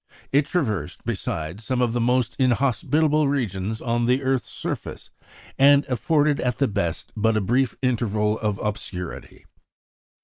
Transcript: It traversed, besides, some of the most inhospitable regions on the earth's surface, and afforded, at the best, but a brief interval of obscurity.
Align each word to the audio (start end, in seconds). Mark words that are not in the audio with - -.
It 0.31 0.47
traversed, 0.47 1.05
besides, 1.05 1.63
some 1.63 1.79
of 1.79 1.93
the 1.93 2.01
most 2.01 2.35
inhospitable 2.39 3.27
regions 3.27 3.83
on 3.83 4.05
the 4.05 4.23
earth's 4.23 4.49
surface, 4.49 5.11
and 5.59 5.85
afforded, 5.85 6.39
at 6.39 6.57
the 6.57 6.67
best, 6.67 7.11
but 7.15 7.37
a 7.37 7.39
brief 7.41 7.75
interval 7.83 8.39
of 8.39 8.57
obscurity. 8.57 9.45